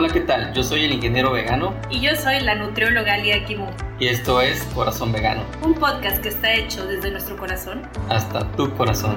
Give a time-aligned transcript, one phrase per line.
[0.00, 0.52] Hola, ¿qué tal?
[0.54, 1.74] Yo soy el ingeniero vegano.
[1.90, 3.66] Y yo soy la nutrióloga Lia Kimu.
[3.98, 5.42] Y esto es Corazón Vegano.
[5.60, 7.82] Un podcast que está hecho desde nuestro corazón.
[8.08, 9.16] Hasta tu corazón.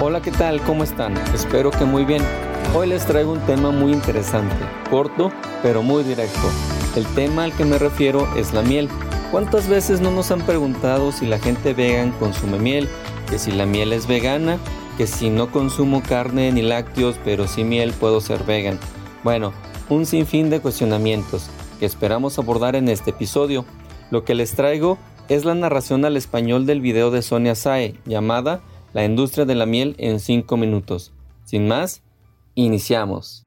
[0.00, 0.60] Hola, ¿qué tal?
[0.60, 1.16] ¿Cómo están?
[1.34, 2.22] Espero que muy bien.
[2.76, 4.54] Hoy les traigo un tema muy interesante,
[4.88, 5.32] corto,
[5.64, 6.48] pero muy directo.
[6.94, 8.88] El tema al que me refiero es la miel.
[9.30, 12.88] ¿Cuántas veces no nos han preguntado si la gente vegan consume miel?
[13.28, 14.58] Que si la miel es vegana,
[14.98, 18.80] que si no consumo carne ni lácteos, pero sí miel puedo ser vegan.
[19.22, 19.52] Bueno,
[19.88, 21.48] un sinfín de cuestionamientos
[21.78, 23.64] que esperamos abordar en este episodio.
[24.10, 24.98] Lo que les traigo
[25.28, 28.62] es la narración al español del video de Sonia Sae llamada
[28.92, 31.12] La industria de la miel en 5 minutos.
[31.44, 32.02] Sin más,
[32.56, 33.44] iniciamos.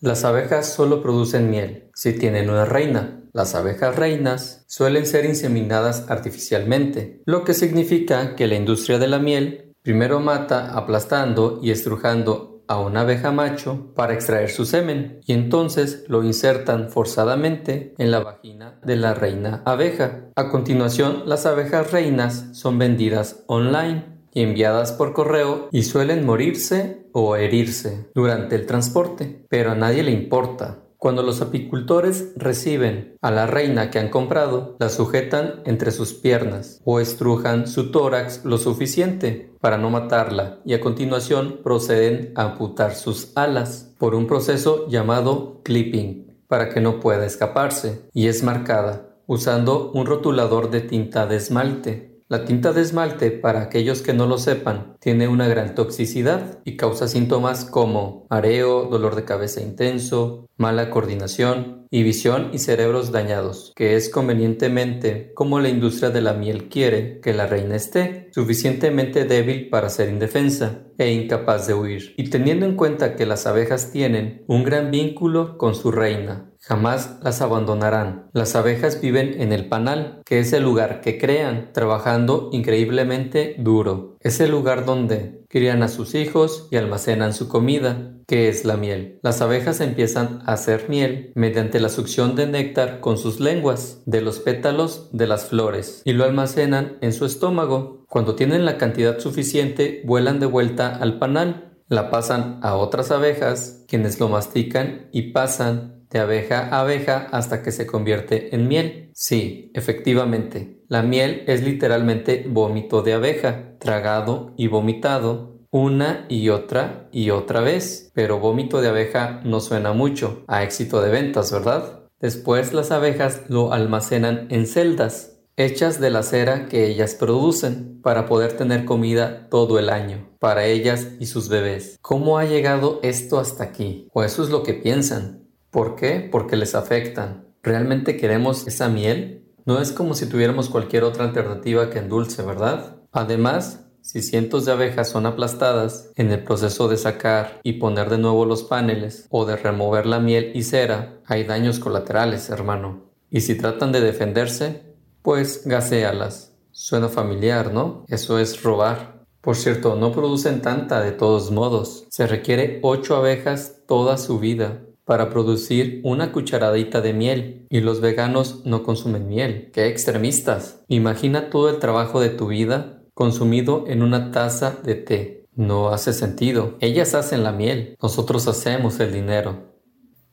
[0.00, 3.19] Las abejas solo producen miel si tienen una reina.
[3.32, 9.18] Las abejas reinas suelen ser inseminadas artificialmente, lo que significa que la industria de la
[9.18, 15.32] miel primero mata aplastando y estrujando a una abeja macho para extraer su semen y
[15.32, 20.30] entonces lo insertan forzadamente en la vagina de la reina abeja.
[20.36, 27.08] A continuación, las abejas reinas son vendidas online y enviadas por correo y suelen morirse
[27.12, 30.84] o herirse durante el transporte, pero a nadie le importa.
[31.00, 36.82] Cuando los apicultores reciben a la reina que han comprado, la sujetan entre sus piernas
[36.84, 42.94] o estrujan su tórax lo suficiente para no matarla y a continuación proceden a amputar
[42.94, 49.16] sus alas por un proceso llamado clipping para que no pueda escaparse y es marcada
[49.26, 54.24] usando un rotulador de tinta de esmalte la tinta de esmalte, para aquellos que no
[54.24, 60.48] lo sepan, tiene una gran toxicidad y causa síntomas como mareo, dolor de cabeza intenso,
[60.56, 66.32] mala coordinación y visión y cerebros dañados, que es convenientemente como la industria de la
[66.34, 72.14] miel quiere que la reina esté, suficientemente débil para ser indefensa e incapaz de huir.
[72.16, 77.18] Y teniendo en cuenta que las abejas tienen un gran vínculo con su reina, Jamás
[77.22, 78.28] las abandonarán.
[78.34, 84.18] Las abejas viven en el panal, que es el lugar que crean, trabajando increíblemente duro.
[84.20, 88.76] Es el lugar donde crían a sus hijos y almacenan su comida, que es la
[88.76, 89.18] miel.
[89.22, 94.20] Las abejas empiezan a hacer miel mediante la succión de néctar con sus lenguas de
[94.20, 98.04] los pétalos de las flores y lo almacenan en su estómago.
[98.08, 103.84] Cuando tienen la cantidad suficiente, vuelan de vuelta al panal, la pasan a otras abejas,
[103.88, 109.10] quienes lo mastican y pasan de abeja a abeja hasta que se convierte en miel.
[109.14, 117.08] Sí, efectivamente, la miel es literalmente vómito de abeja, tragado y vomitado una y otra
[117.12, 118.10] y otra vez.
[118.14, 122.00] Pero vómito de abeja no suena mucho a éxito de ventas, ¿verdad?
[122.20, 128.26] Después las abejas lo almacenan en celdas, hechas de la cera que ellas producen, para
[128.26, 131.98] poder tener comida todo el año, para ellas y sus bebés.
[132.00, 134.08] ¿Cómo ha llegado esto hasta aquí?
[134.12, 135.49] O eso es lo que piensan.
[135.70, 136.28] ¿Por qué?
[136.30, 137.46] Porque les afectan.
[137.62, 139.44] ¿Realmente queremos esa miel?
[139.64, 142.96] No es como si tuviéramos cualquier otra alternativa que endulce, ¿verdad?
[143.12, 148.18] Además, si cientos de abejas son aplastadas en el proceso de sacar y poner de
[148.18, 153.12] nuevo los paneles o de remover la miel y cera, hay daños colaterales, hermano.
[153.30, 156.56] Y si tratan de defenderse, pues gaséalas.
[156.72, 158.04] Suena familiar, ¿no?
[158.08, 159.24] Eso es robar.
[159.40, 162.06] Por cierto, no producen tanta de todos modos.
[162.10, 168.00] Se requiere ocho abejas toda su vida para producir una cucharadita de miel y los
[168.00, 169.72] veganos no consumen miel.
[169.72, 170.84] ¡Qué extremistas!
[170.86, 175.46] Imagina todo el trabajo de tu vida consumido en una taza de té.
[175.56, 176.76] No hace sentido.
[176.78, 179.74] Ellas hacen la miel, nosotros hacemos el dinero.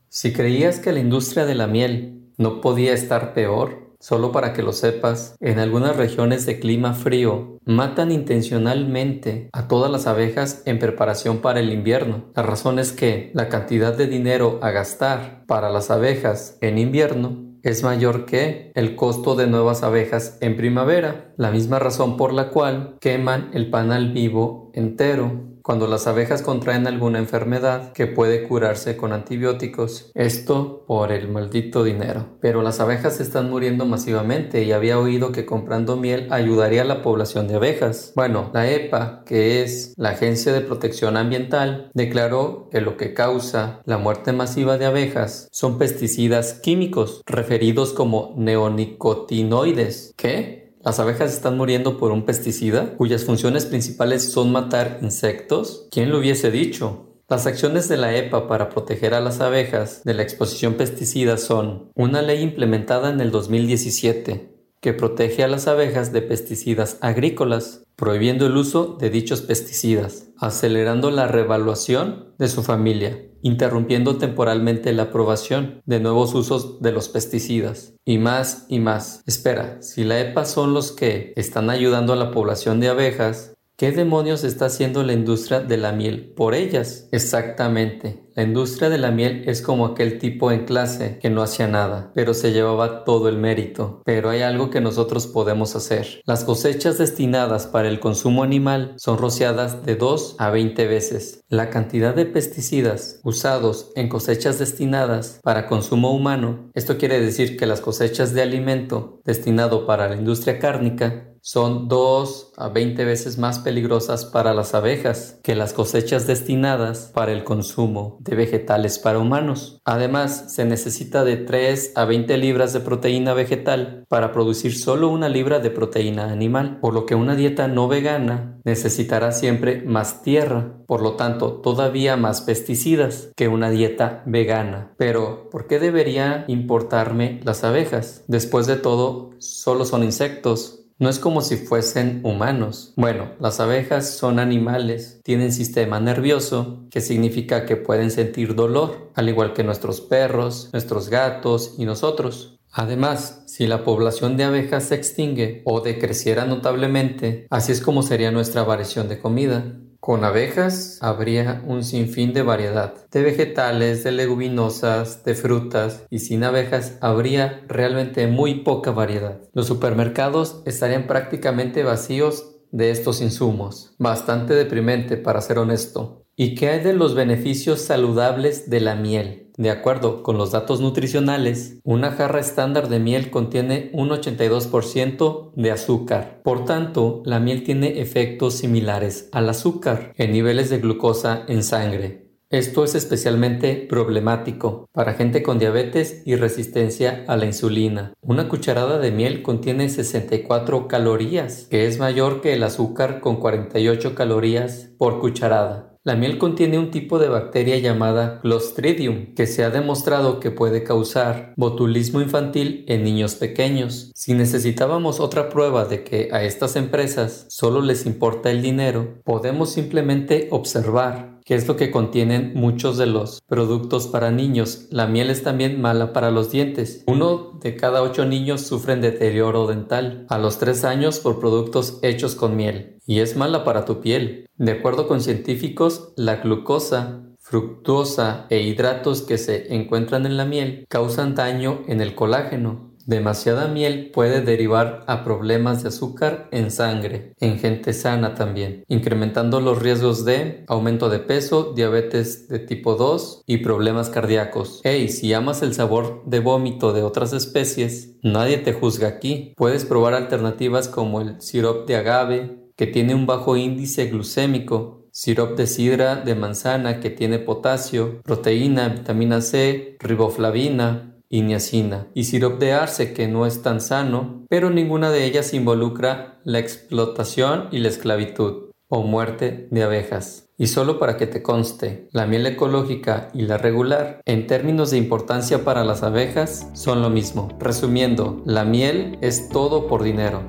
[0.09, 4.61] Si creías que la industria de la miel no podía estar peor, Solo para que
[4.61, 10.79] lo sepas, en algunas regiones de clima frío matan intencionalmente a todas las abejas en
[10.79, 12.25] preparación para el invierno.
[12.35, 17.47] La razón es que la cantidad de dinero a gastar para las abejas en invierno
[17.63, 22.49] es mayor que el costo de nuevas abejas en primavera, la misma razón por la
[22.49, 28.95] cual queman el panal vivo entero cuando las abejas contraen alguna enfermedad que puede curarse
[28.95, 30.11] con antibióticos.
[30.13, 32.37] Esto por el maldito dinero.
[32.39, 37.01] Pero las abejas están muriendo masivamente y había oído que comprando miel ayudaría a la
[37.01, 38.13] población de abejas.
[38.15, 43.81] Bueno, la EPA, que es la Agencia de Protección Ambiental, declaró que lo que causa
[43.83, 50.13] la muerte masiva de abejas son pesticidas químicos referidos como neonicotinoides.
[50.15, 50.56] ¿Qué?
[50.87, 55.89] Las abejas están muriendo por un pesticida cuyas funciones principales son matar insectos.
[55.91, 57.09] ¿Quién lo hubiese dicho?
[57.27, 61.91] Las acciones de la EPA para proteger a las abejas de la exposición pesticida son
[61.93, 64.49] una ley implementada en el 2017,
[64.79, 71.09] que protege a las abejas de pesticidas agrícolas, prohibiendo el uso de dichos pesticidas, acelerando
[71.09, 77.95] la revaluación de su familia, interrumpiendo temporalmente la aprobación de nuevos usos de los pesticidas,
[78.05, 79.23] y más y más.
[79.25, 83.91] Espera, si la EPA son los que están ayudando a la población de abejas, ¿Qué
[83.91, 87.07] demonios está haciendo la industria de la miel por ellas?
[87.11, 88.23] Exactamente.
[88.33, 92.11] La industria de la miel es como aquel tipo en clase que no hacía nada,
[92.15, 94.01] pero se llevaba todo el mérito.
[94.03, 96.21] Pero hay algo que nosotros podemos hacer.
[96.25, 101.41] Las cosechas destinadas para el consumo animal son rociadas de 2 a 20 veces.
[101.47, 107.67] La cantidad de pesticidas usados en cosechas destinadas para consumo humano, esto quiere decir que
[107.67, 113.59] las cosechas de alimento destinado para la industria cárnica son 2 a 20 veces más
[113.59, 119.79] peligrosas para las abejas que las cosechas destinadas para el consumo de vegetales para humanos.
[119.85, 125.29] Además, se necesita de 3 a 20 libras de proteína vegetal para producir solo una
[125.29, 130.73] libra de proteína animal, por lo que una dieta no vegana necesitará siempre más tierra,
[130.87, 134.93] por lo tanto todavía más pesticidas que una dieta vegana.
[134.97, 138.25] Pero, ¿por qué debería importarme las abejas?
[138.27, 142.93] Después de todo, solo son insectos no es como si fuesen humanos.
[142.95, 149.29] Bueno, las abejas son animales, tienen sistema nervioso, que significa que pueden sentir dolor, al
[149.29, 152.59] igual que nuestros perros, nuestros gatos y nosotros.
[152.71, 158.31] Además, si la población de abejas se extingue o decreciera notablemente, así es como sería
[158.31, 159.77] nuestra variación de comida.
[160.07, 166.45] Con abejas habría un sinfín de variedad, de vegetales, de leguminosas, de frutas, y sin
[166.45, 169.41] abejas habría realmente muy poca variedad.
[169.51, 173.95] Los supermercados estarían prácticamente vacíos de estos insumos.
[173.99, 176.25] Bastante deprimente, para ser honesto.
[176.37, 179.46] ¿Y qué hay de los beneficios saludables de la miel?
[179.57, 185.71] De acuerdo con los datos nutricionales, una jarra estándar de miel contiene un 82% de
[185.71, 186.41] azúcar.
[186.43, 192.27] Por tanto, la miel tiene efectos similares al azúcar en niveles de glucosa en sangre.
[192.51, 198.13] Esto es especialmente problemático para gente con diabetes y resistencia a la insulina.
[198.21, 204.15] Una cucharada de miel contiene 64 calorías, que es mayor que el azúcar con 48
[204.15, 205.96] calorías por cucharada.
[206.07, 210.85] La miel contiene un tipo de bacteria llamada Clostridium, que se ha demostrado que puede
[210.85, 214.13] causar botulismo infantil en niños pequeños.
[214.15, 219.73] Si necesitábamos otra prueba de que a estas empresas solo les importa el dinero, podemos
[219.73, 224.87] simplemente observar que es lo que contienen muchos de los productos para niños.
[224.91, 227.05] La miel es también mala para los dientes.
[227.07, 232.35] Uno de cada ocho niños sufren deterioro dental a los tres años por productos hechos
[232.35, 234.49] con miel y es mala para tu piel.
[234.57, 240.85] De acuerdo con científicos, la glucosa fructuosa e hidratos que se encuentran en la miel
[240.89, 247.31] causan daño en el colágeno, Demasiada miel puede derivar a problemas de azúcar en sangre,
[247.39, 253.43] en gente sana también, incrementando los riesgos de aumento de peso, diabetes de tipo 2
[253.47, 254.81] y problemas cardíacos.
[254.83, 259.53] Hey, si amas el sabor de vómito de otras especies, nadie te juzga aquí.
[259.55, 265.57] Puedes probar alternativas como el sirop de agave, que tiene un bajo índice glucémico, sirop
[265.57, 272.59] de sidra de manzana que tiene potasio, proteína, vitamina C, riboflavina, y niacina, y sirop
[272.59, 278.71] que no es tan sano, pero ninguna de ellas involucra la explotación y la esclavitud
[278.89, 280.49] o muerte de abejas.
[280.57, 284.97] Y solo para que te conste, la miel ecológica y la regular, en términos de
[284.97, 287.49] importancia para las abejas, son lo mismo.
[287.59, 290.41] Resumiendo, la miel es todo por dinero.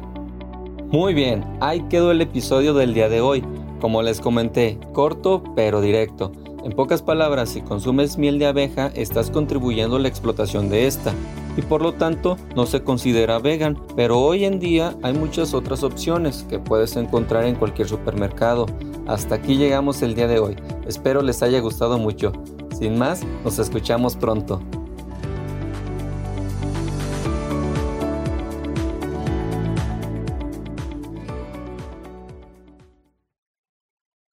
[0.90, 3.44] Muy bien, ahí quedó el episodio del día de hoy.
[3.80, 6.32] Como les comenté, corto pero directo.
[6.64, 11.12] En pocas palabras, si consumes miel de abeja, estás contribuyendo a la explotación de esta
[11.56, 15.82] y por lo tanto no se considera vegan, pero hoy en día hay muchas otras
[15.82, 18.66] opciones que puedes encontrar en cualquier supermercado.
[19.06, 20.56] Hasta aquí llegamos el día de hoy.
[20.86, 22.32] Espero les haya gustado mucho.
[22.78, 24.60] Sin más, nos escuchamos pronto.